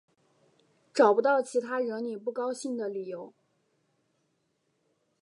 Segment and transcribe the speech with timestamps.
[0.91, 3.31] 找不到其他惹你不高兴的理由